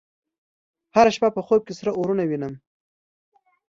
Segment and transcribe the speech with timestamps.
[0.95, 2.53] هره شپه په خوب کې سره اورونه وینم